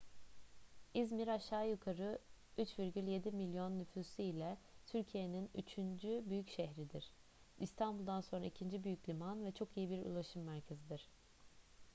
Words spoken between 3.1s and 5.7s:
milyon nüfusu ile türkiye'nin